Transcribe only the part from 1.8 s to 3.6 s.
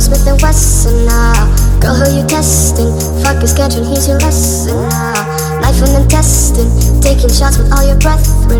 who you testing? Fuck your